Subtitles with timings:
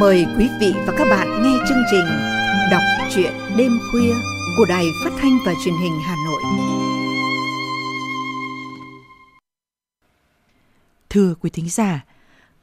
[0.00, 2.06] Mời quý vị và các bạn nghe chương trình
[2.70, 2.82] Đọc
[3.14, 4.14] truyện đêm khuya
[4.56, 6.42] của Đài Phát thanh và Truyền hình Hà Nội.
[11.10, 12.04] Thưa quý thính giả,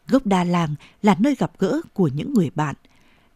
[0.08, 2.76] gốc đa làng là nơi gặp gỡ của những người bạn,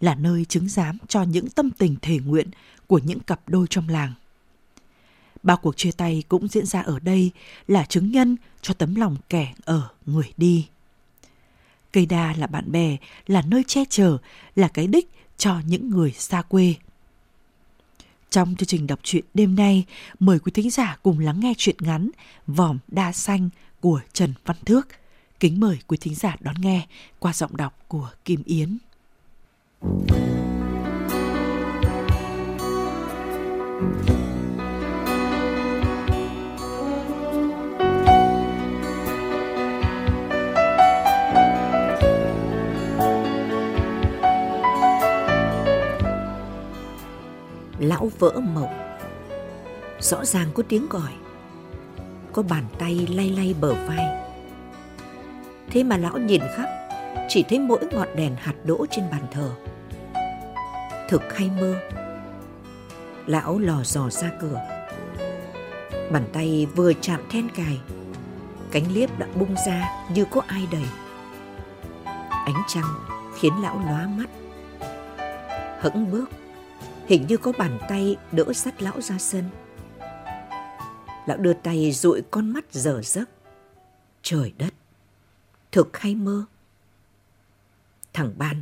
[0.02, 2.50] là nơi chứng giám cho những tâm tình thể nguyện
[2.88, 4.14] của những cặp đôi trong làng.
[5.44, 7.32] Bao cuộc chia tay cũng diễn ra ở đây
[7.68, 10.68] là chứng nhân cho tấm lòng kẻ ở người đi.
[11.98, 14.18] Cây đa là bạn bè, là nơi che chở,
[14.56, 16.76] là cái đích cho những người xa quê.
[18.30, 19.86] Trong chương trình đọc truyện đêm nay,
[20.20, 22.10] mời quý thính giả cùng lắng nghe truyện ngắn
[22.48, 24.88] Vòm đa xanh của Trần Văn Thước.
[25.40, 26.88] Kính mời quý thính giả đón nghe
[27.20, 28.78] qua giọng đọc của Kim Yến.
[33.80, 34.17] Thank you.
[48.20, 48.98] Vỡ mộng.
[50.00, 51.12] Rõ ràng có tiếng gọi,
[52.34, 54.28] có bàn tay lay lay bờ vai.
[55.72, 56.70] Thế mà lão nhìn khắp,
[57.30, 59.52] chỉ thấy mỗi ngọn đèn hạt đỗ trên bàn thờ.
[61.10, 61.76] Thực hay mơ,
[63.26, 64.62] lão lò dò ra cửa.
[66.12, 67.80] Bàn tay vừa chạm then cài,
[68.72, 70.86] cánh liếp đã bung ra như có ai đầy
[72.48, 72.84] ánh trăng
[73.36, 74.30] khiến lão lóa mắt,
[75.80, 76.30] hững bước
[77.08, 79.44] hình như có bàn tay đỡ sắt lão ra sân.
[81.26, 83.30] Lão đưa tay dụi con mắt dở giấc.
[84.22, 84.74] Trời đất,
[85.72, 86.46] thực hay mơ?
[88.14, 88.62] Thằng Ban,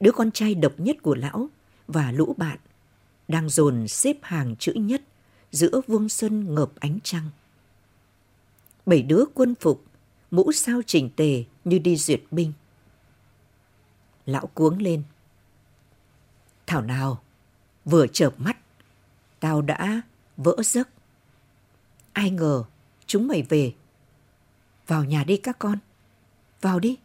[0.00, 1.48] đứa con trai độc nhất của lão
[1.86, 2.58] và lũ bạn,
[3.28, 5.02] đang dồn xếp hàng chữ nhất
[5.52, 7.30] giữa vuông sân ngợp ánh trăng.
[8.86, 9.84] Bảy đứa quân phục,
[10.30, 12.52] mũ sao chỉnh tề như đi duyệt binh.
[14.26, 15.02] Lão cuống lên.
[16.66, 17.22] Thảo nào,
[17.84, 18.56] vừa chợp mắt,
[19.40, 20.02] tao đã
[20.36, 20.88] vỡ giấc.
[22.12, 22.64] Ai ngờ
[23.06, 23.74] chúng mày về.
[24.86, 25.78] Vào nhà đi các con.
[26.60, 26.98] Vào đi.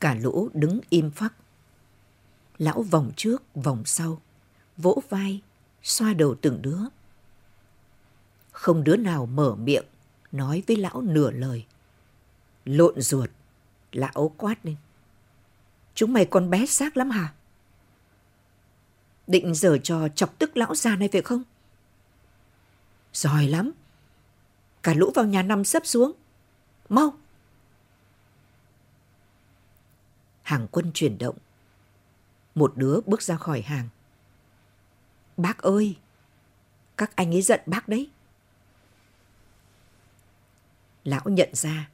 [0.00, 1.34] Cả lũ đứng im phắc.
[2.58, 4.20] Lão vòng trước, vòng sau,
[4.76, 5.40] vỗ vai,
[5.82, 6.78] xoa đầu từng đứa.
[8.52, 9.84] Không đứa nào mở miệng,
[10.32, 11.66] nói với lão nửa lời.
[12.64, 13.30] Lộn ruột,
[13.92, 14.76] lão quát lên.
[16.00, 17.32] Chúng mày còn bé xác lắm hả?
[19.26, 21.42] Định dở trò chọc tức lão già này phải không?
[23.12, 23.72] Giỏi lắm.
[24.82, 26.12] Cả lũ vào nhà nằm sấp xuống.
[26.88, 27.14] Mau!
[30.42, 31.36] Hàng quân chuyển động.
[32.54, 33.88] Một đứa bước ra khỏi hàng.
[35.36, 35.96] Bác ơi!
[36.96, 38.10] Các anh ấy giận bác đấy.
[41.04, 41.88] Lão nhận ra,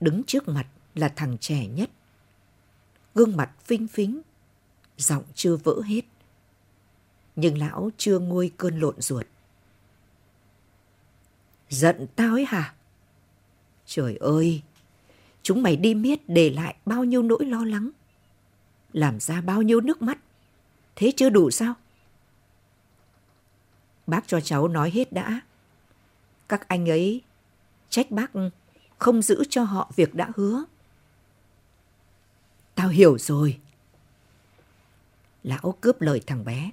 [0.00, 1.90] đứng trước mặt là thằng trẻ nhất
[3.14, 4.20] gương mặt phinh phính,
[4.96, 6.00] giọng chưa vỡ hết.
[7.36, 9.26] Nhưng lão chưa nguôi cơn lộn ruột.
[11.68, 12.74] Giận tao ấy hả?
[13.86, 14.62] Trời ơi,
[15.42, 17.90] chúng mày đi miết để lại bao nhiêu nỗi lo lắng.
[18.92, 20.18] Làm ra bao nhiêu nước mắt.
[20.96, 21.74] Thế chưa đủ sao?
[24.06, 25.40] Bác cho cháu nói hết đã.
[26.48, 27.22] Các anh ấy
[27.88, 28.30] trách bác
[28.98, 30.64] không giữ cho họ việc đã hứa.
[32.84, 33.60] Tao hiểu rồi.
[35.42, 36.70] Lão cướp lời thằng bé.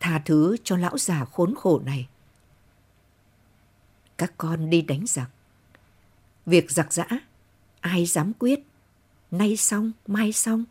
[0.00, 2.08] Tha thứ cho lão già khốn khổ này.
[4.16, 5.30] Các con đi đánh giặc.
[6.46, 7.04] Việc giặc giã,
[7.80, 8.60] ai dám quyết.
[9.30, 10.64] Nay xong, mai xong.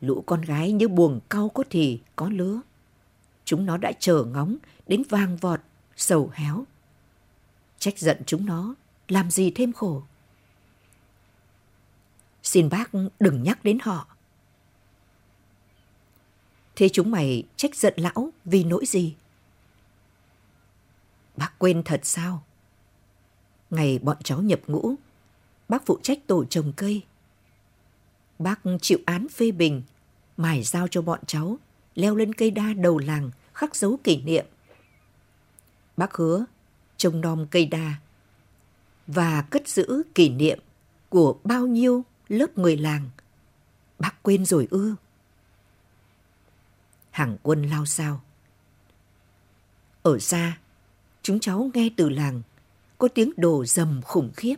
[0.00, 2.60] Lũ con gái như buồng cau có thì có lứa.
[3.44, 4.56] Chúng nó đã chờ ngóng
[4.86, 5.60] đến vang vọt,
[5.96, 6.64] sầu héo.
[7.78, 8.74] Trách giận chúng nó,
[9.08, 10.02] làm gì thêm khổ.
[12.42, 14.06] Xin bác đừng nhắc đến họ.
[16.76, 19.14] Thế chúng mày trách giận lão vì nỗi gì?
[21.36, 22.42] Bác quên thật sao?
[23.70, 24.94] Ngày bọn cháu nhập ngũ,
[25.68, 27.02] bác phụ trách tổ trồng cây.
[28.38, 29.82] Bác chịu án phê bình,
[30.36, 31.58] mài giao cho bọn cháu
[31.94, 34.46] leo lên cây đa đầu làng khắc dấu kỷ niệm.
[35.96, 36.44] Bác hứa
[36.96, 37.94] trông nom cây đa
[39.06, 40.58] và cất giữ kỷ niệm
[41.08, 43.10] của bao nhiêu lớp người làng.
[43.98, 44.94] Bác quên rồi ư?
[47.10, 48.20] Hàng quân lao sao.
[50.02, 50.58] Ở xa,
[51.22, 52.42] chúng cháu nghe từ làng
[52.98, 54.54] có tiếng đồ rầm khủng khiếp.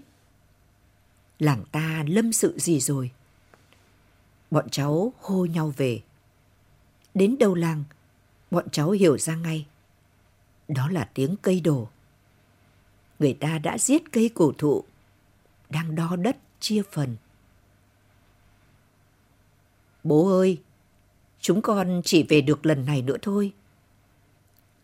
[1.39, 3.11] Làng ta lâm sự gì rồi?
[4.51, 6.03] Bọn cháu hô nhau về.
[7.15, 7.85] Đến đầu làng,
[8.51, 9.67] bọn cháu hiểu ra ngay.
[10.69, 11.89] Đó là tiếng cây đổ.
[13.19, 14.85] Người ta đã giết cây cổ thụ
[15.71, 17.17] đang đo đất chia phần.
[20.05, 20.61] Bố ơi,
[21.41, 23.53] chúng con chỉ về được lần này nữa thôi.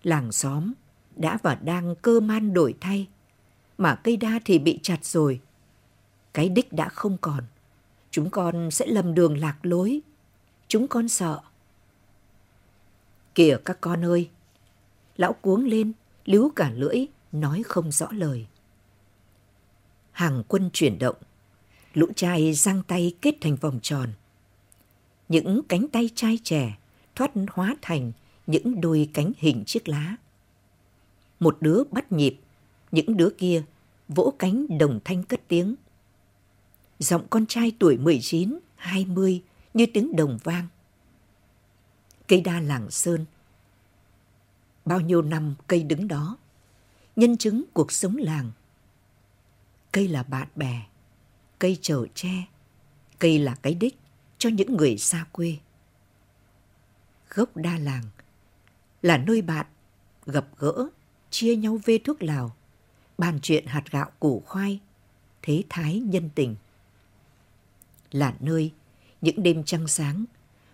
[0.03, 0.73] Làng xóm
[1.17, 3.09] đã và đang cơ man đổi thay,
[3.79, 5.41] mà cây đa thì bị chặt rồi.
[6.35, 7.45] Cái đích đã không còn,
[8.11, 10.01] chúng con sẽ lầm đường lạc lối.
[10.69, 11.41] Chúng con sợ.
[13.35, 14.31] Kìa các con ơi!
[15.17, 15.93] Lão cuống lên,
[16.25, 18.47] líu cả lưỡi, nói không rõ lời.
[20.13, 21.17] Hàng quân chuyển động,
[21.95, 24.13] lũ trai giang tay kết thành vòng tròn.
[25.31, 26.79] Những cánh tay trai trẻ
[27.15, 28.13] thoát hóa thành
[28.47, 30.17] những đôi cánh hình chiếc lá.
[31.41, 32.37] Một đứa bắt nhịp,
[32.93, 33.63] những đứa kia
[34.09, 35.75] vỗ cánh đồng thanh cất tiếng.
[36.99, 39.43] Giọng con trai tuổi 19, 20
[39.75, 40.67] như tiếng đồng vang.
[42.29, 43.25] Cây đa làng Sơn
[44.85, 46.37] Bao nhiêu năm cây đứng đó,
[47.17, 48.51] nhân chứng cuộc sống làng.
[49.93, 50.83] Cây là bạn bè,
[51.59, 52.47] cây chở tre,
[53.19, 53.99] cây là cái đích
[54.41, 55.57] cho những người xa quê.
[57.31, 58.05] Gốc đa làng
[59.03, 59.67] là nơi bạn
[60.27, 60.89] gặp gỡ,
[61.31, 62.57] chia nhau vê thuốc lào,
[63.19, 64.81] bàn chuyện hạt gạo củ khoai,
[65.43, 66.57] thế thái nhân tình.
[68.13, 68.73] Là nơi
[69.21, 70.25] những đêm trăng sáng,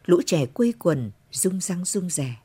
[0.05, 2.37] lũ trẻ quê quần rung răng rung rẻ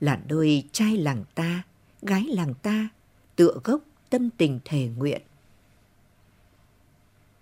[0.00, 1.62] là nơi trai làng ta,
[2.02, 2.88] gái làng ta
[3.36, 3.80] tựa gốc
[4.10, 5.22] tâm tình thề nguyện.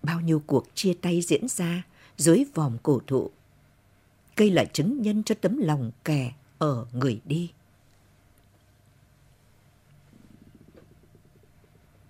[0.03, 1.83] Bao nhiêu cuộc chia tay diễn ra
[2.21, 3.29] dưới vòm cổ thụ.
[4.35, 7.51] Cây là chứng nhân cho tấm lòng kẻ ở người đi.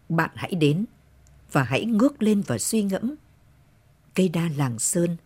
[0.09, 0.85] Bạn hãy đến
[1.51, 3.15] và hãy ngước lên và suy ngẫm.
[4.15, 5.17] Cây đa làng Sơn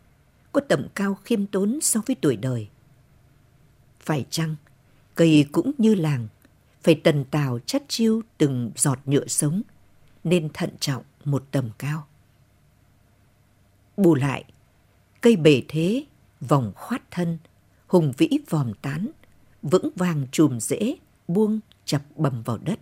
[0.51, 2.67] có tầm cao khiêm tốn so với tuổi đời.
[3.99, 4.55] Phải chăng
[5.15, 6.27] Cây cũng như làng,
[6.83, 9.61] phải tần tào chắt chiêu từng giọt nhựa sống,
[10.23, 12.07] nên thận trọng một tầm cao.
[13.97, 14.45] Bù lại,
[15.25, 16.06] cây bể thế,
[16.42, 17.38] vòng khoát thân,
[17.88, 19.10] hùng vĩ vòm tán,
[19.62, 20.95] vững vàng chùm rễ,
[21.27, 22.80] buông chập bầm vào đất.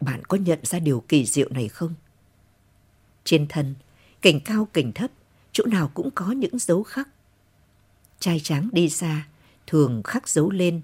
[0.00, 1.94] Bạn có nhận ra điều kỳ diệu này không?
[3.24, 3.74] Trên thân,
[4.22, 5.10] cành cao cành thấp,
[5.52, 7.08] chỗ nào cũng có những dấu khắc.
[8.18, 9.26] Trai tráng đi xa,
[9.66, 10.80] thường khắc dấu lên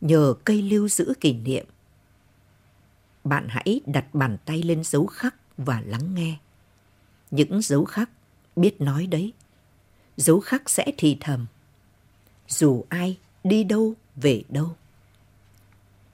[0.00, 1.66] nhờ cây lưu giữ kỷ niệm.
[3.24, 6.38] Bạn hãy đặt bàn tay lên dấu khắc và lắng nghe.
[7.30, 8.10] Những dấu khắc
[8.56, 9.32] biết nói đấy.
[10.16, 11.46] Dấu khắc sẽ thì thầm.
[12.48, 14.76] Dù ai đi đâu về đâu.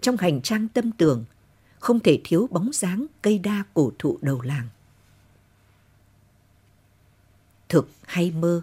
[0.01, 1.25] Trong hành trang tâm tưởng,
[1.79, 4.69] không thể thiếu bóng dáng cây đa cổ thụ đầu làng.
[7.69, 8.61] Thực hay mơ,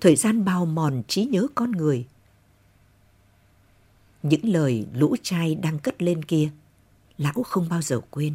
[0.00, 2.06] thời gian bao mòn trí nhớ con người
[4.22, 6.50] những lời lũ trai đang cất lên kia,
[7.18, 8.34] lão không bao giờ quên.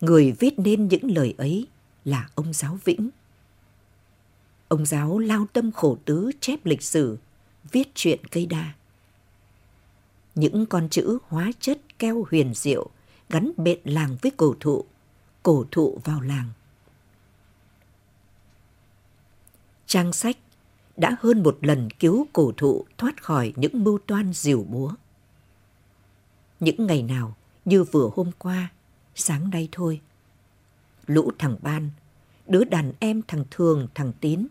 [0.00, 1.66] Người viết nên những lời ấy
[2.04, 3.10] là ông giáo Vĩnh.
[4.68, 7.18] Ông giáo lao tâm khổ tứ chép lịch sử,
[7.72, 8.74] viết chuyện cây đa.
[10.34, 12.90] Những con chữ hóa chất keo huyền diệu
[13.28, 14.84] gắn bện làng với cổ thụ,
[15.42, 16.48] cổ thụ vào làng.
[19.86, 20.36] Trang sách
[20.96, 24.94] đã hơn một lần cứu cổ thụ thoát khỏi những mưu toan diều búa.
[26.60, 28.70] Những ngày nào như vừa hôm qua,
[29.14, 30.00] sáng nay thôi.
[31.06, 31.90] Lũ thằng Ban,
[32.46, 34.46] đứa đàn em thằng Thường, thằng Tín,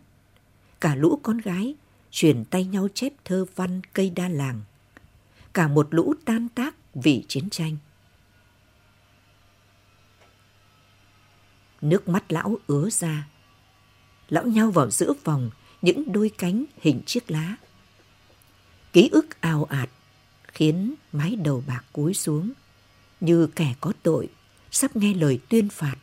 [0.82, 1.76] cả lũ con gái
[2.12, 4.62] truyền tay nhau chép thơ văn cây đa làng.
[5.54, 7.78] Cả một lũ tan tác vì chiến tranh.
[11.82, 13.28] Nước mắt lão ứa ra.
[14.30, 15.50] Lão nhau vào giữa vòng
[15.82, 17.56] những đôi cánh hình chiếc lá.
[18.94, 19.90] Ký ức ào ạt
[20.48, 22.52] khiến mái đầu bạc cúi xuống
[23.22, 24.30] như kẻ có tội
[24.72, 25.96] sắp nghe lời tuyên phạt.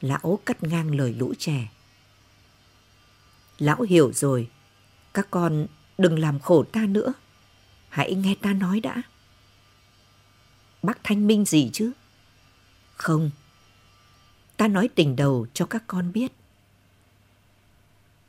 [0.00, 1.68] Lão cắt ngang lời lũ trẻ.
[3.58, 4.50] Lão hiểu rồi,
[5.14, 5.66] các con
[5.98, 7.12] đừng làm khổ ta nữa.
[7.88, 9.02] Hãy nghe ta nói đã.
[10.82, 11.92] Bác thanh minh gì chứ?
[12.96, 13.30] Không,
[14.56, 16.32] ta nói tình đầu cho các con biết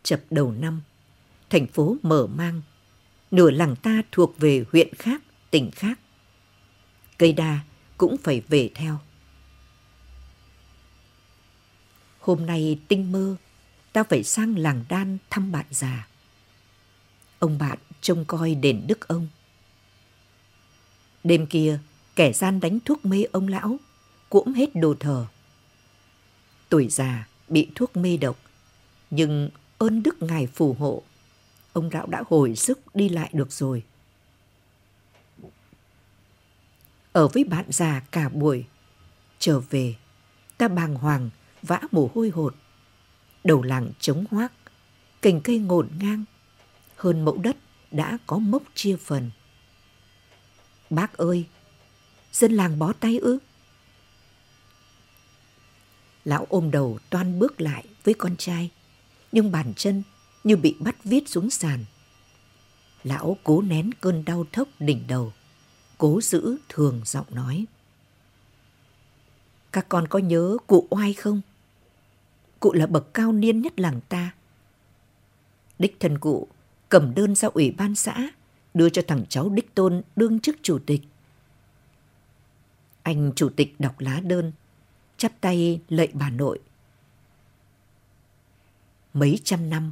[0.06, 0.82] chập đầu năm,
[1.50, 2.62] thành phố mở mang,
[3.32, 5.22] nửa làng ta thuộc về huyện khác,
[5.52, 6.00] tỉnh khác.
[7.18, 7.60] Cây đa
[7.98, 9.00] cũng phải về theo.
[12.20, 13.36] Hôm nay tinh mơ,
[13.94, 16.08] ta phải sang làng đan thăm bạn già.
[17.40, 19.28] Ông bạn trông coi đền đức ông.
[21.24, 21.80] Đêm kia,
[22.16, 23.78] kẻ gian đánh thuốc mê ông lão,
[24.30, 25.26] cuỗm hết đồ thờ.
[26.70, 28.40] Tuổi già bị thuốc mê độc,
[29.10, 31.04] nhưng ơn đức ngài phù hộ.
[31.74, 33.84] Ông lão đã hồi sức đi lại được rồi.
[37.16, 38.66] Ở với bạn già cả buổi.
[39.40, 39.96] Trở về,
[40.58, 41.30] ta bàng hoàng,
[41.62, 42.56] vã mồ hôi hột.
[43.44, 44.52] Đầu làng trống hoác,
[45.22, 46.24] cành cây ngổn ngang.
[46.96, 47.58] Hơn mẫu đất
[47.92, 49.32] đã có mốc chia phần.
[50.90, 51.46] Bác ơi,
[52.32, 53.40] dân làng bó tay ư?
[56.26, 58.72] Lão ôm đầu toan bước lại với con trai,
[59.32, 60.04] nhưng bàn chân
[60.44, 61.86] như bị bắt viết xuống sàn.
[63.04, 65.34] Lão cố nén cơn đau thốc đỉnh đầu,
[65.98, 67.66] cố giữ thường giọng nói.
[69.72, 71.42] Các con có nhớ cụ oai không?
[72.60, 74.34] Cụ là bậc cao niên nhất làng ta.
[75.80, 76.48] Đích thân cụ
[76.90, 78.30] cầm đơn ra ủy ban xã
[78.74, 81.02] đưa cho thằng cháu đích tôn đương chức chủ tịch.
[83.04, 84.52] Anh chủ tịch đọc lá đơn,
[85.18, 86.60] chắp tay lạy bà nội.
[89.14, 89.92] Mấy trăm năm,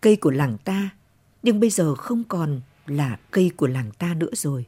[0.00, 0.90] cây của làng ta,
[1.42, 4.66] nhưng bây giờ không còn là cây của làng ta nữa rồi.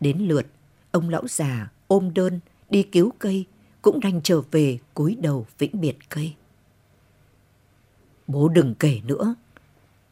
[0.00, 0.46] Đến lượt,
[0.90, 2.40] ông lão già ôm đơn
[2.70, 3.44] đi cứu cây
[3.82, 6.34] cũng đành trở về cúi đầu vĩnh biệt cây.
[8.26, 9.34] Bố đừng kể nữa,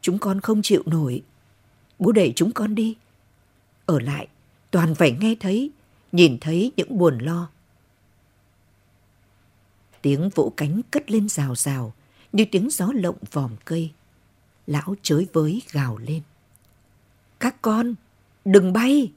[0.01, 1.23] chúng con không chịu nổi.
[1.99, 2.95] Bố để chúng con đi.
[3.85, 4.27] Ở lại,
[4.71, 5.71] toàn phải nghe thấy,
[6.11, 7.49] nhìn thấy những buồn lo.
[10.01, 11.93] Tiếng vỗ cánh cất lên rào rào,
[12.33, 13.91] như tiếng gió lộng vòm cây.
[14.67, 16.21] Lão chới với gào lên.
[17.39, 17.95] Các con,
[18.45, 19.11] đừng bay,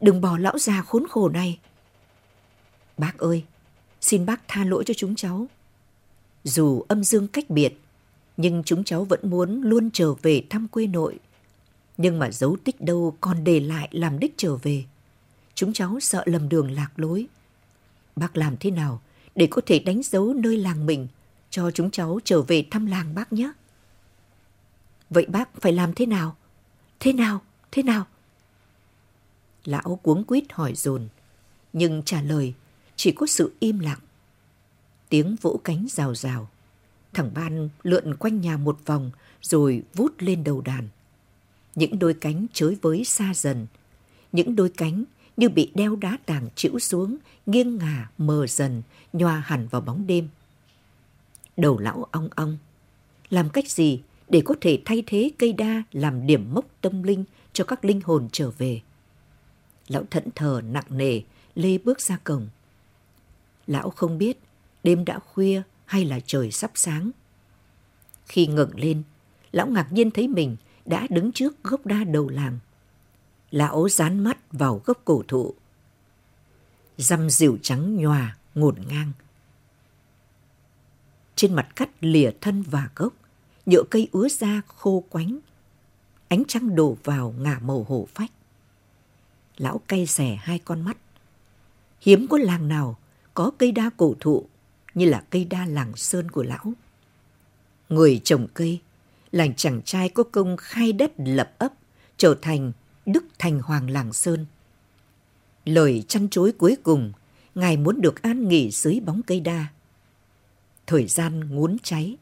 [0.00, 1.58] đừng bỏ lão già khốn khổ này.
[2.98, 3.44] Bác ơi,
[4.00, 5.46] xin bác tha lỗi cho chúng cháu.
[6.44, 7.80] Dù âm dương cách biệt,
[8.36, 11.18] nhưng chúng cháu vẫn muốn luôn trở về thăm quê nội.
[11.96, 14.84] Nhưng mà dấu tích đâu còn để lại làm đích trở về.
[15.54, 17.26] Chúng cháu sợ lầm đường lạc lối.
[18.16, 19.00] Bác làm thế nào
[19.34, 21.08] để có thể đánh dấu nơi làng mình
[21.50, 23.52] cho chúng cháu trở về thăm làng bác nhé.
[25.10, 26.36] Vậy bác phải làm thế nào?
[27.00, 27.42] Thế nào?
[27.70, 28.06] Thế nào?
[29.66, 31.08] Lão cuống quýt hỏi dồn,
[31.72, 32.54] nhưng trả lời
[32.96, 33.98] chỉ có sự im lặng.
[35.08, 36.48] Tiếng vỗ cánh rào rào.
[37.14, 39.10] Thằng Ban lượn quanh nhà một vòng
[39.42, 40.88] rồi vút lên đầu đàn.
[41.74, 43.66] Những đôi cánh chới với xa dần.
[44.32, 45.04] Những đôi cánh
[45.36, 48.82] như bị đeo đá tàng chịu xuống, nghiêng ngả, mờ dần,
[49.12, 50.28] nhòa hẳn vào bóng đêm.
[51.56, 52.58] Đầu lão ong ong.
[53.30, 57.24] Làm cách gì để có thể thay thế cây đa làm điểm mốc tâm linh
[57.52, 58.80] cho các linh hồn trở về?
[59.88, 61.20] Lão thẫn thờ nặng nề,
[61.54, 62.48] lê bước ra cổng.
[63.66, 64.38] Lão không biết
[64.84, 67.10] đêm đã khuya hay là trời sắp sáng.
[68.26, 69.02] Khi ngẩng lên,
[69.52, 72.58] lão ngạc nhiên thấy mình đã đứng trước gốc đa đầu làng.
[73.50, 75.54] Lão dán mắt vào gốc cổ thụ.
[76.96, 79.12] Dăm dịu trắng nhòa, ngổn ngang.
[81.36, 83.12] Trên mặt cắt lìa thân và gốc,
[83.66, 85.38] nhựa cây úa ra khô quánh.
[86.28, 88.30] Ánh trăng đổ vào ngả màu hổ phách.
[89.56, 90.96] Lão cay xẻ hai con mắt.
[92.00, 92.96] Hiếm có làng nào
[93.34, 94.46] có cây đa cổ thụ
[94.94, 96.72] như là cây đa làng sơn của lão.
[97.88, 98.80] Người trồng cây
[99.32, 101.72] làng chàng trai có công khai đất lập ấp,
[102.16, 102.72] trở thành
[103.06, 104.46] Đức Thành Hoàng làng Sơn.
[105.64, 107.12] Lời chăn chối cuối cùng,
[107.56, 109.66] Ngài muốn được an nghỉ dưới bóng cây đa.
[110.86, 112.16] Thời gian ngốn cháy,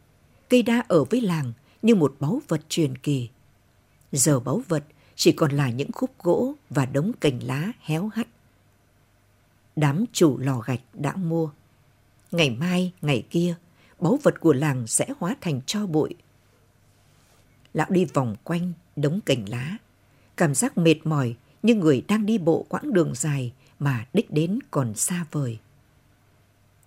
[0.48, 3.28] cây đa ở với làng như một báu vật truyền kỳ.
[4.12, 4.84] Giờ báu vật
[5.16, 8.28] chỉ còn là những khúc gỗ và đống cành lá héo hắt.
[9.76, 11.50] Đám chủ lò gạch đã mua.
[12.30, 13.54] Ngày mai, ngày kia,
[13.98, 16.14] báu vật của làng sẽ hóa thành cho bụi.
[17.74, 19.76] Lão đi vòng quanh đống cành lá,
[20.36, 24.58] cảm giác mệt mỏi như người đang đi bộ quãng đường dài mà đích đến
[24.70, 25.58] còn xa vời.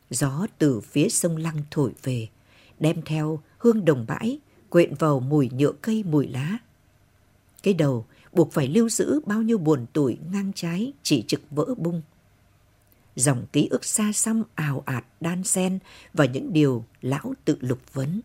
[0.10, 2.28] Gió từ phía sông Lăng thổi về,
[2.80, 6.58] đem theo hương đồng bãi, quyện vào mùi nhựa cây mùi lá.
[7.64, 8.06] Cái đầu
[8.38, 12.02] buộc phải lưu giữ bao nhiêu buồn tuổi ngang trái chỉ trực vỡ bung.
[13.16, 15.80] Dòng ký ức xa xăm ào ạt đan xen
[16.14, 18.22] và những điều lão tự lục vấn.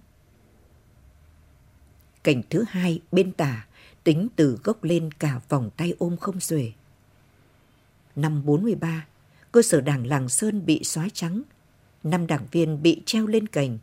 [2.24, 3.66] Cảnh thứ hai bên tả
[4.04, 6.72] tính từ gốc lên cả vòng tay ôm không xuể.
[8.16, 9.06] Năm 43,
[9.52, 11.42] cơ sở đảng Làng Sơn bị xóa trắng,
[12.02, 13.78] năm đảng viên bị treo lên cành,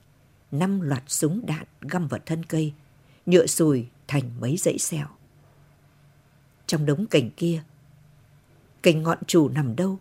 [0.52, 2.74] năm loạt súng đạn găm vào thân cây,
[3.26, 5.19] nhựa sùi thành mấy dãy sẹo.
[6.70, 7.64] Trong đống cành kia,
[8.82, 10.00] cành ngọn chủ nằm đâu?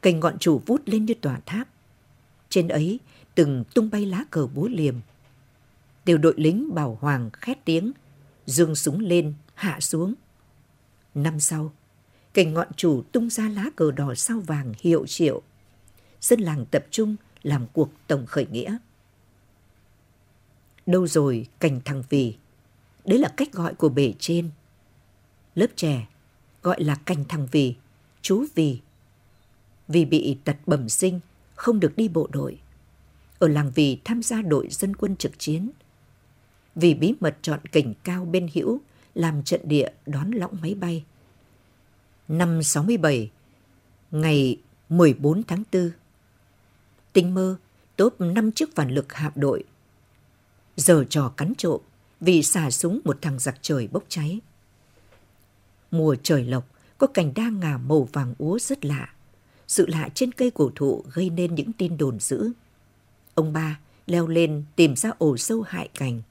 [0.00, 1.68] Cành ngọn chủ vút lên như tòa tháp.
[2.48, 3.00] Trên ấy
[3.34, 4.94] từng tung bay lá cờ búa liềm.
[6.04, 7.92] Tiểu đội lính bảo hoàng khét tiếng
[8.46, 10.14] dương súng lên, hạ xuống.
[11.14, 11.72] Năm sau,
[12.34, 15.42] cành ngọn chủ tung ra lá cờ đỏ sao vàng hiệu triệu.
[16.20, 18.76] Dân làng tập trung làm cuộc tổng khởi nghĩa.
[20.86, 22.36] Đâu rồi cành thằng vì?
[23.04, 24.50] Đấy là cách gọi của bể trên.
[25.54, 26.06] Lớp trẻ,
[26.62, 27.74] gọi là cành thằng Vì,
[28.22, 28.80] chú Vì.
[29.88, 31.20] Vì bị tật bẩm sinh,
[31.54, 32.58] không được đi bộ đội.
[33.38, 35.70] Ở làng Vì tham gia đội dân quân trực chiến.
[36.74, 38.80] Vì bí mật chọn cảnh cao bên hữu
[39.14, 41.04] làm trận địa đón lõng máy bay.
[42.28, 43.30] Năm 67,
[44.10, 45.90] ngày 14 tháng 4,
[47.12, 47.56] tinh mơ
[47.96, 49.64] tốp năm chiếc phản lực hạm đội.
[50.76, 51.80] Giờ trò cắn trộm
[52.20, 54.40] vì xả súng một thằng giặc trời bốc cháy.
[55.92, 56.64] Mùa trời lộc
[56.98, 59.14] có cành đa ngà màu vàng úa rất lạ.
[59.66, 62.52] Sự lạ trên cây cổ thụ gây nên những tin đồn dữ.
[63.34, 66.22] Ông ba leo lên tìm ra ổ sâu hại cành.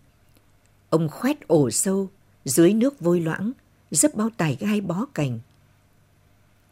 [0.90, 2.10] Ông khoét ổ sâu
[2.46, 3.52] dưới nước vôi loãng,
[3.92, 5.40] dấp bao tải gai bó cành.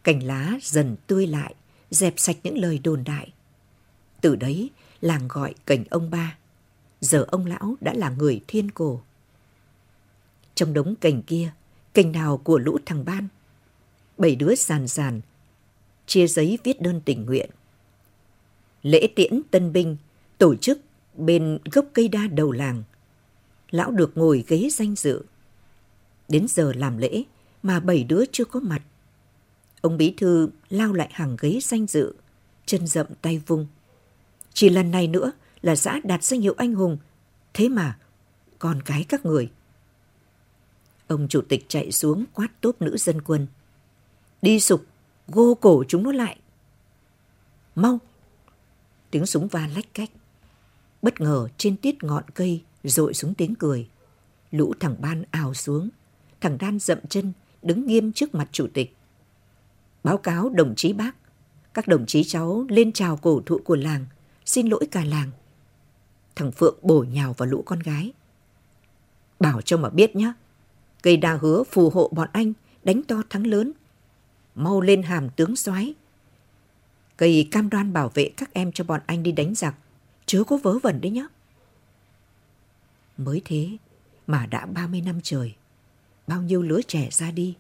[0.04, 1.56] Cành lá dần tươi lại,
[1.90, 3.34] dẹp sạch những lời đồn đại.
[4.22, 4.70] Từ đấy,
[5.02, 6.38] làng gọi cành ông ba.
[7.02, 9.02] Giờ ông lão đã là người thiên cổ.
[10.56, 11.52] Trong đống cành kia,
[12.04, 13.28] cành nào của lũ thằng Ban?
[14.18, 15.22] Bảy đứa sàn sàn,
[16.06, 17.50] chia giấy viết đơn tình nguyện.
[18.84, 19.98] Lễ tiễn tân binh
[20.38, 20.80] tổ chức
[21.18, 22.84] bên gốc cây đa đầu làng.
[23.72, 25.24] Lão được ngồi ghế danh dự.
[26.28, 27.24] Đến giờ làm lễ
[27.64, 28.82] mà bảy đứa chưa có mặt.
[29.82, 32.14] Ông bí thư lao lại hàng ghế danh dự,
[32.66, 33.68] chân rậm tay vung.
[34.54, 36.98] Chỉ lần này nữa là xã đạt danh hiệu anh hùng.
[37.54, 37.98] Thế mà,
[38.60, 39.50] con cái các người.
[41.10, 43.48] Ông chủ tịch chạy xuống quát tốp nữ dân quân.
[44.42, 44.86] Đi sục,
[45.28, 46.40] gô cổ chúng nó lại.
[47.76, 48.00] Mau!
[49.12, 50.10] Tiếng súng va lách cách.
[51.02, 53.90] Bất ngờ trên tiết ngọn cây rội xuống tiếng cười.
[54.52, 55.90] Lũ thằng Ban ào xuống.
[56.42, 58.96] Thằng Đan dậm chân, đứng nghiêm trước mặt chủ tịch.
[60.04, 61.16] Báo cáo đồng chí bác.
[61.74, 64.06] Các đồng chí cháu lên chào cổ thụ của làng.
[64.46, 65.32] Xin lỗi cả làng.
[66.36, 68.12] Thằng Phượng bổ nhào vào lũ con gái.
[69.40, 70.34] Bảo cho mà biết nhé.
[71.02, 72.54] Cây đa hứa phù hộ bọn anh,
[72.84, 73.72] đánh to thắng lớn.
[74.56, 75.94] Mau lên hàm tướng soái
[77.18, 79.76] Cây cam đoan bảo vệ các em cho bọn anh đi đánh giặc.
[80.26, 81.28] Chớ có vớ vẩn đấy nhé.
[83.18, 83.70] Mới thế
[84.28, 85.56] mà đã 30 năm trời.
[86.28, 87.56] Bao nhiêu lứa trẻ ra đi.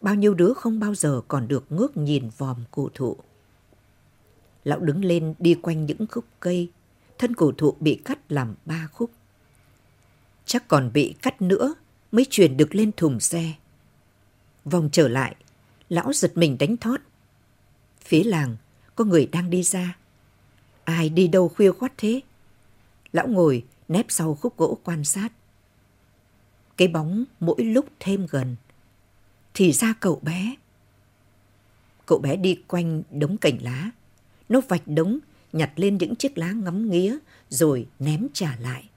[0.00, 3.16] Bao nhiêu đứa không bao giờ còn được ngước nhìn vòm cổ thụ.
[4.64, 6.70] Lão đứng lên đi quanh những khúc cây.
[7.18, 9.10] Thân cổ thụ bị cắt làm ba khúc.
[10.44, 11.74] Chắc còn bị cắt nữa
[12.12, 13.52] mới chuyển được lên thùng xe.
[14.64, 15.36] Vòng trở lại,
[15.88, 17.00] lão giật mình đánh thót.
[18.00, 18.56] Phía làng
[18.94, 19.96] có người đang đi ra.
[20.84, 22.20] Ai đi đâu khuya khoát thế?
[23.12, 25.32] Lão ngồi nép sau khúc gỗ quan sát.
[26.76, 28.56] Cái bóng mỗi lúc thêm gần.
[29.54, 30.54] Thì ra cậu bé.
[32.06, 33.90] Cậu bé đi quanh đống cành lá.
[34.48, 35.18] Nó vạch đống,
[35.52, 38.88] nhặt lên những chiếc lá ngắm nghía rồi ném trả lại.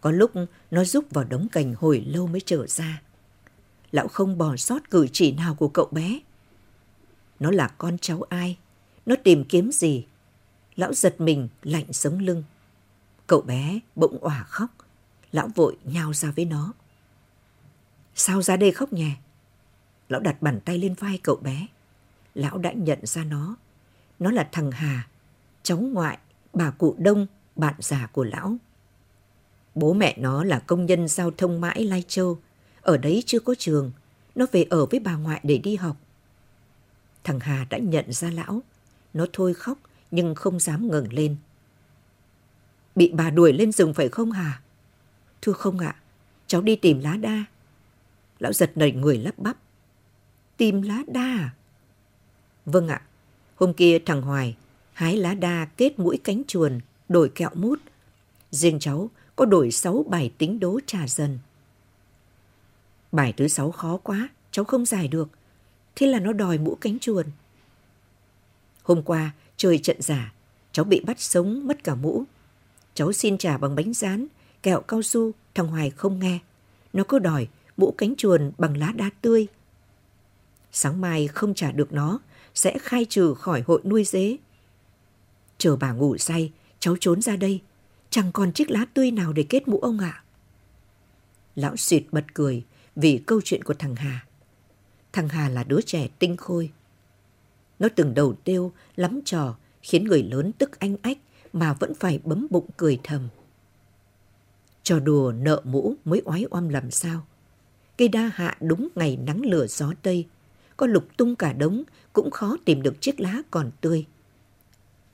[0.00, 0.32] Có lúc
[0.70, 3.02] nó rúc vào đống cành hồi lâu mới trở ra.
[3.90, 6.20] Lão không bỏ sót cử chỉ nào của cậu bé.
[7.40, 8.58] Nó là con cháu ai?
[9.06, 10.06] Nó tìm kiếm gì?
[10.76, 12.42] Lão giật mình lạnh sống lưng.
[13.26, 14.70] Cậu bé bỗng òa khóc.
[15.32, 16.72] Lão vội nhào ra với nó.
[18.14, 19.10] Sao ra đây khóc nhè?
[20.08, 21.66] Lão đặt bàn tay lên vai cậu bé.
[22.34, 23.56] Lão đã nhận ra nó.
[24.18, 25.08] Nó là thằng Hà,
[25.62, 26.18] cháu ngoại,
[26.52, 28.56] bà cụ Đông, bạn già của lão.
[29.78, 32.38] Bố mẹ nó là công nhân giao thông mãi Lai Châu.
[32.82, 33.92] Ở đấy chưa có trường.
[34.34, 35.96] Nó về ở với bà ngoại để đi học.
[37.24, 38.62] Thằng Hà đã nhận ra lão.
[39.14, 39.78] Nó thôi khóc
[40.10, 41.36] nhưng không dám ngẩng lên.
[42.96, 44.60] Bị bà đuổi lên rừng phải không Hà?
[45.42, 45.96] Thưa không ạ,
[46.46, 47.44] cháu đi tìm lá đa.
[48.38, 49.56] Lão giật nảy người lắp bắp.
[50.56, 51.54] Tìm lá đa à?
[52.66, 53.02] Vâng ạ,
[53.56, 54.56] hôm kia thằng Hoài
[54.92, 57.78] hái lá đa kết mũi cánh chuồn, đổi kẹo mút.
[58.50, 61.38] Riêng cháu có đổi sáu bài tính đố trà dần.
[63.12, 65.28] Bài thứ sáu khó quá, cháu không giải được.
[65.96, 67.26] Thế là nó đòi mũ cánh chuồn.
[68.82, 70.32] Hôm qua, chơi trận giả,
[70.72, 72.24] cháu bị bắt sống mất cả mũ.
[72.94, 74.26] Cháu xin trả bằng bánh rán,
[74.62, 76.38] kẹo cao su, thằng Hoài không nghe.
[76.92, 79.46] Nó cứ đòi mũ cánh chuồn bằng lá đá tươi.
[80.72, 82.18] Sáng mai không trả được nó,
[82.54, 84.36] sẽ khai trừ khỏi hội nuôi dế.
[85.58, 87.60] Chờ bà ngủ say, cháu trốn ra đây,
[88.10, 90.22] chẳng còn chiếc lá tươi nào để kết mũ ông ạ.
[91.54, 92.64] Lão suyệt bật cười
[92.96, 94.26] vì câu chuyện của thằng Hà.
[95.12, 96.70] Thằng Hà là đứa trẻ tinh khôi.
[97.78, 101.18] Nó từng đầu tiêu, lắm trò, khiến người lớn tức anh ách
[101.52, 103.28] mà vẫn phải bấm bụng cười thầm.
[104.82, 107.26] Trò đùa nợ mũ mới oái oăm làm sao.
[107.98, 110.26] Cây đa hạ đúng ngày nắng lửa gió tây,
[110.76, 114.06] có lục tung cả đống cũng khó tìm được chiếc lá còn tươi.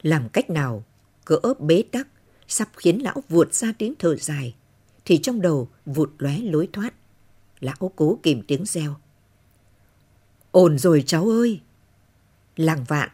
[0.02, 0.84] Làm cách nào
[1.24, 2.08] cỡ bế tắc
[2.48, 4.54] sắp khiến lão vuột ra tiếng thở dài,
[5.04, 6.94] thì trong đầu vụt lóe lối thoát.
[7.60, 8.96] Lão cố kìm tiếng reo.
[10.50, 11.60] Ổn rồi cháu ơi.
[12.56, 13.08] Làng vạn,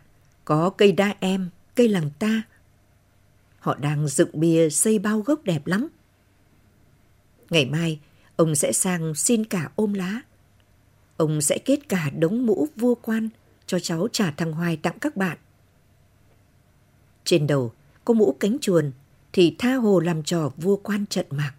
[0.45, 2.43] có cây đa em, cây làng ta.
[3.59, 5.89] Họ đang dựng bia xây bao gốc đẹp lắm.
[7.51, 8.01] Ngày mai,
[8.37, 10.21] ông sẽ sang xin cả ôm lá.
[11.17, 13.29] Ông sẽ kết cả đống mũ vua quan
[13.67, 15.39] cho cháu trả thằng Hoài tặng các bạn.
[17.25, 17.73] Trên đầu
[18.05, 18.93] có mũ cánh chuồn
[19.33, 21.53] thì tha hồ làm trò vua quan trận mạc.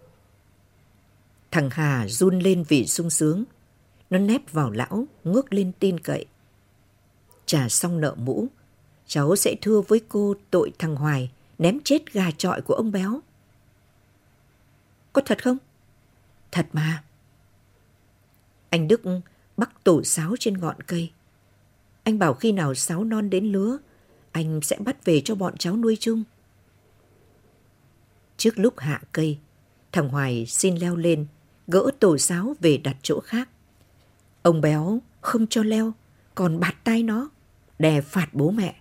[1.51, 3.43] Thằng Hà run lên vì sung sướng.
[4.09, 6.25] Nó nép vào lão, ngước lên tin cậy.
[7.45, 8.47] Trả xong nợ mũ,
[9.07, 13.19] cháu sẽ thưa với cô tội thằng Hoài ném chết gà trọi của ông béo.
[15.13, 15.57] Có thật không?
[16.51, 17.03] Thật mà.
[18.69, 19.01] Anh Đức
[19.57, 21.11] bắt tổ sáo trên ngọn cây.
[22.03, 23.77] Anh bảo khi nào sáo non đến lứa,
[24.31, 26.23] anh sẽ bắt về cho bọn cháu nuôi chung.
[28.41, 29.39] Trước lúc hạ cây,
[29.91, 31.27] thằng Hoài xin leo lên,
[31.67, 33.49] gỡ tổ sáo về đặt chỗ khác.
[34.41, 35.93] Ông béo không cho leo,
[36.35, 37.29] còn bạt tay nó,
[37.79, 38.75] đè phạt bố mẹ.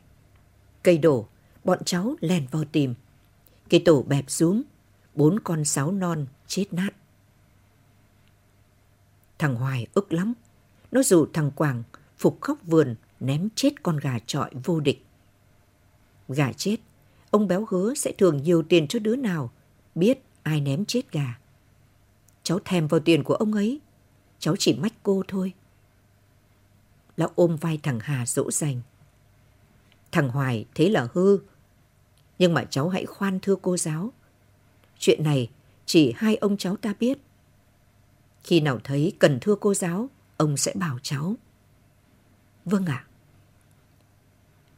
[0.82, 1.28] Cây đổ,
[1.64, 2.94] bọn cháu lèn vào tìm.
[3.70, 4.62] Cây tổ bẹp xuống
[5.14, 6.90] bốn con sáo non chết nát.
[9.38, 10.32] Thằng Hoài ức lắm.
[10.92, 11.82] Nó rủ thằng Quảng
[12.18, 15.04] phục khóc vườn ném chết con gà trọi vô địch.
[16.28, 16.76] Gà chết,
[17.30, 19.50] ông béo hứa sẽ thưởng nhiều tiền cho đứa nào
[19.94, 21.38] biết ai ném chết gà.
[22.42, 23.80] Cháu thèm vào tiền của ông ấy,
[24.38, 25.52] cháu chỉ mách cô thôi.
[27.16, 28.80] Lão ôm vai thằng Hà dỗ dành.
[30.12, 31.38] Thằng Hoài thế là hư,
[32.38, 34.12] nhưng mà cháu hãy khoan thưa cô giáo.
[34.98, 35.50] Chuyện này
[35.86, 37.18] chỉ hai ông cháu ta biết.
[38.42, 41.34] Khi nào thấy cần thưa cô giáo, ông sẽ bảo cháu.
[42.64, 43.04] Vâng ạ.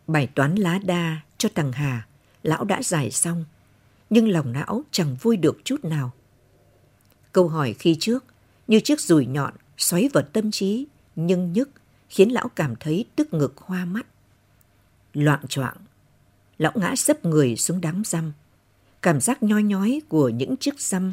[0.06, 2.06] Bài toán lá đa cho thằng Hà,
[2.42, 3.44] lão đã giải xong,
[4.10, 6.12] nhưng lòng não chẳng vui được chút nào.
[7.32, 8.24] Câu hỏi khi trước,
[8.66, 11.70] như chiếc rùi nhọn xoáy vào tâm trí, nhưng nhức,
[12.08, 14.06] khiến lão cảm thấy tức ngực hoa mắt.
[15.12, 15.76] Loạn choạng,
[16.58, 18.32] lão ngã sấp người xuống đám răm.
[19.02, 21.12] Cảm giác nhói nhói của những chiếc răm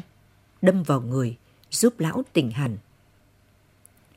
[0.62, 1.36] đâm vào người
[1.70, 2.76] giúp lão tỉnh hẳn.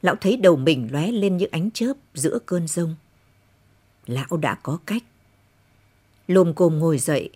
[0.02, 2.96] Lão thấy đầu mình lóe lên những ánh chớp giữa cơn rông.
[4.06, 5.04] Lão đã có cách.
[6.28, 7.30] Lồm cồm ngồi dậy,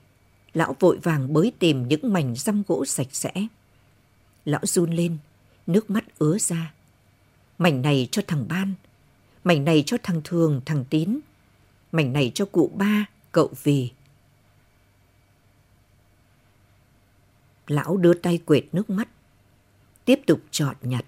[0.53, 3.31] lão vội vàng bới tìm những mảnh răm gỗ sạch sẽ.
[4.45, 5.17] Lão run lên,
[5.67, 6.73] nước mắt ứa ra.
[7.57, 8.73] Mảnh này cho thằng Ban,
[9.43, 11.19] mảnh này cho thằng Thường, thằng Tín,
[11.91, 13.91] mảnh này cho cụ ba, cậu Vì.
[17.67, 19.09] Lão đưa tay quệt nước mắt,
[20.05, 21.05] tiếp tục chọn nhặt.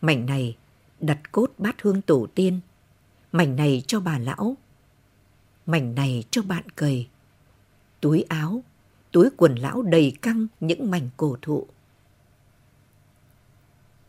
[0.00, 0.56] Mảnh này
[1.00, 2.60] đặt cốt bát hương tổ tiên,
[3.32, 4.56] mảnh này cho bà lão,
[5.66, 7.08] mảnh này cho bạn cầy.
[8.00, 8.62] Túi áo,
[9.12, 11.66] túi quần lão đầy căng những mảnh cổ thụ.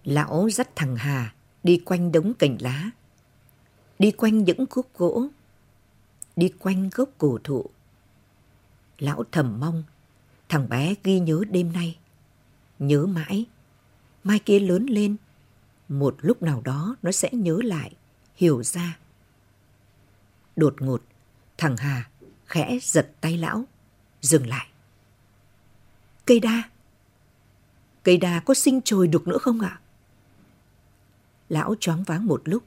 [0.04, 2.92] Lão dắt thằng Hà đi quanh đống cành lá,
[4.00, 5.28] đi quanh những khúc gỗ,
[6.36, 7.66] đi quanh gốc cổ thụ.
[9.00, 9.84] Lão thầm mong
[10.50, 11.98] thằng bé ghi nhớ đêm nay,
[12.80, 13.46] nhớ mãi,
[14.24, 15.16] mai kia lớn lên,
[15.90, 17.94] một lúc nào đó nó sẽ nhớ lại,
[18.36, 18.98] hiểu ra.
[20.56, 21.02] Đột ngột,
[21.58, 22.10] thằng Hà
[22.46, 23.64] khẽ giật tay lão,
[24.22, 24.68] dừng lại.
[26.26, 26.64] Cây đa.
[28.04, 29.80] Cây đa có sinh trồi được nữa không ạ?
[31.50, 32.64] Lão choáng váng một lúc.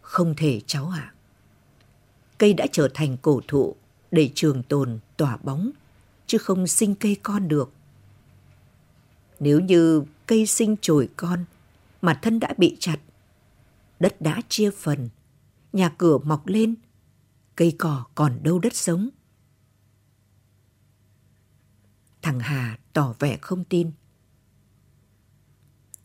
[0.00, 1.12] Không thể cháu ạ.
[2.38, 3.76] Cây đã trở thành cổ thụ
[4.10, 5.70] để trường tồn tỏa bóng,
[6.26, 7.72] chứ không sinh cây con được.
[9.40, 11.44] Nếu như cây sinh trồi con
[12.02, 12.96] mà thân đã bị chặt,
[14.00, 15.08] đất đã chia phần,
[15.72, 16.74] nhà cửa mọc lên,
[17.58, 19.08] cây cỏ còn đâu đất sống.
[22.22, 23.90] Thằng Hà tỏ vẻ không tin.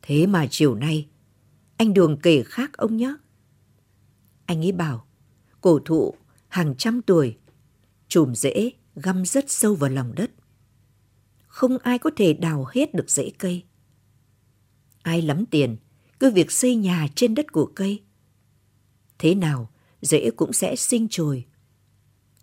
[0.02, 1.08] Thế mà chiều nay,
[1.78, 3.16] anh Đường kể khác ông nhé.
[4.46, 5.08] Anh ấy bảo,
[5.62, 6.14] cổ thụ
[6.48, 7.38] hàng trăm tuổi,
[8.08, 10.32] chùm rễ găm rất sâu vào lòng đất.
[11.48, 13.64] Không ai có thể đào hết được rễ cây.
[15.02, 15.78] Ai lắm tiền,
[16.20, 18.04] cứ việc xây nhà trên đất của cây.
[19.18, 19.70] Thế nào,
[20.04, 21.46] rễ cũng sẽ sinh trồi.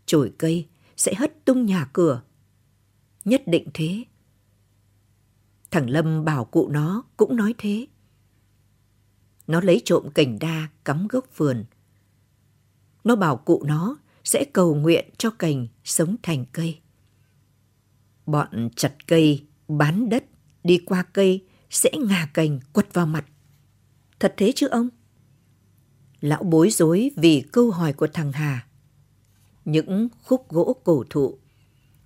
[0.06, 2.22] Trồi cây sẽ hất tung nhà cửa.
[3.24, 4.04] Nhất định thế.
[5.70, 7.86] Thằng Lâm bảo cụ nó cũng nói thế.
[9.46, 11.64] Nó lấy trộm cành đa cắm gốc vườn.
[13.04, 16.80] Nó bảo cụ nó sẽ cầu nguyện cho cành sống thành cây.
[18.26, 20.24] Bọn chặt cây, bán đất,
[20.64, 23.24] đi qua cây sẽ ngà cành quật vào mặt.
[24.20, 24.88] Thật thế chứ ông?
[26.20, 28.66] Lão bối rối vì câu hỏi của thằng Hà.
[29.64, 31.38] Những khúc gỗ cổ thụ,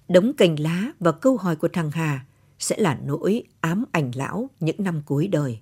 [0.09, 2.27] đống cành lá và câu hỏi của thằng Hà
[2.59, 5.61] sẽ là nỗi ám ảnh lão những năm cuối đời.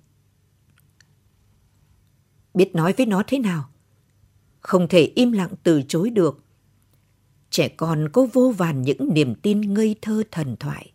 [2.53, 3.69] biết nói với nó thế nào.
[4.59, 6.43] Không thể im lặng từ chối được.
[7.49, 10.91] Trẻ con có vô vàn những niềm tin ngây thơ thần thoại.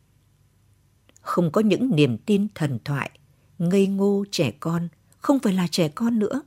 [1.21, 3.11] Không có những niềm tin thần thoại,
[3.59, 6.43] ngây ngô trẻ con, không phải là trẻ con nữa.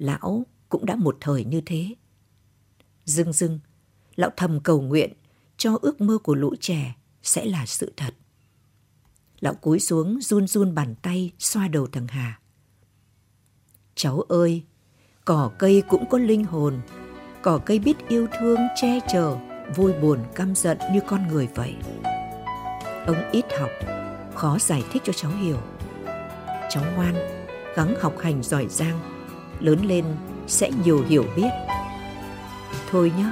[0.00, 1.94] Lão cũng đã một thời như thế.
[3.04, 3.58] Dưng dưng,
[4.16, 5.12] lão thầm cầu nguyện
[5.56, 8.14] cho ước mơ của lũ trẻ sẽ là sự thật.
[9.40, 12.40] Lão cúi xuống run run bàn tay xoa đầu thằng Hà.
[13.94, 14.64] Cháu ơi,
[15.24, 16.80] cỏ cây cũng có linh hồn.
[17.42, 19.36] Cỏ cây biết yêu thương, che chở,
[19.76, 21.74] vui buồn, căm giận như con người vậy.
[23.06, 23.70] Ông ít học,
[24.34, 25.58] khó giải thích cho cháu hiểu.
[26.70, 27.14] Cháu ngoan,
[27.76, 29.19] gắng học hành giỏi giang,
[29.60, 30.04] lớn lên
[30.46, 31.50] sẽ nhiều hiểu biết.
[32.90, 33.26] Thôi nhé,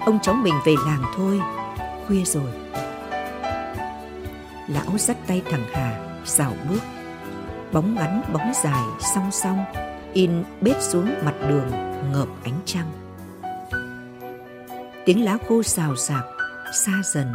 [0.00, 1.40] ông cháu mình về làng thôi,
[2.06, 2.50] khuya rồi.
[4.68, 6.80] Lão dắt tay thằng Hà, rào bước.
[7.72, 8.82] Bóng ngắn bóng dài
[9.14, 9.64] song song,
[10.12, 11.70] in bết xuống mặt đường
[12.12, 12.90] ngợp ánh trăng.
[15.04, 16.24] Tiếng lá khô xào xạc,
[16.84, 17.32] xa dần,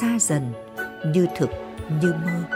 [0.00, 0.52] xa dần,
[1.06, 1.50] như thực,
[2.02, 2.55] như mơ.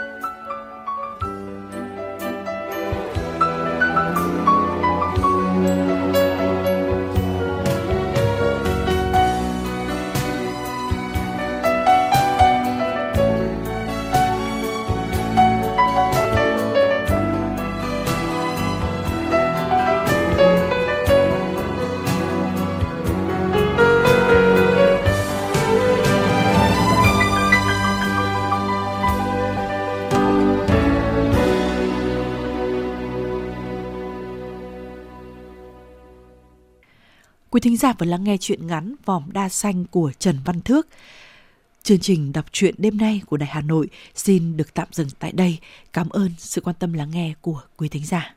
[37.81, 40.87] Giả vừa lắng nghe chuyện ngắn Vòng đa xanh của Trần Văn Thước.
[41.83, 45.31] Chương trình đọc truyện đêm nay của Đài Hà Nội xin được tạm dừng tại
[45.31, 45.57] đây.
[45.93, 48.35] Cảm ơn sự quan tâm lắng nghe của quý thính giả.